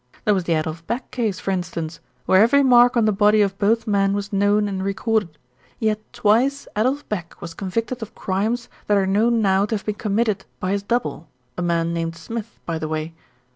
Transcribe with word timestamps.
"There 0.25 0.33
was 0.33 0.45
the 0.45 0.53
Adolf 0.53 0.87
Beck 0.87 1.11
case, 1.11 1.39
for 1.39 1.51
instance, 1.51 1.99
where 2.25 2.41
every 2.41 2.63
mark 2.63 2.97
on 2.97 3.05
the 3.05 3.11
body 3.11 3.39
of 3.43 3.59
both 3.59 3.85
men 3.85 4.13
was 4.13 4.33
known 4.33 4.67
and 4.67 4.83
recorded; 4.83 5.37
yet 5.77 5.99
twice 6.11 6.67
Adolf 6.75 7.07
Beck 7.07 7.39
was 7.39 7.53
convicted 7.53 8.01
of 8.01 8.15
crimes 8.15 8.67
that 8.87 8.97
are 8.97 9.05
known 9.05 9.43
now 9.43 9.67
to 9.67 9.75
have 9.75 9.85
been 9.85 9.93
committed 9.93 10.43
by 10.59 10.71
his 10.71 10.81
double, 10.81 11.29
a 11.55 11.61
man 11.61 11.93
named 11.93 12.15
Smith, 12.15 12.57
by 12.65 12.79
the 12.79 12.87
way. 12.87 13.13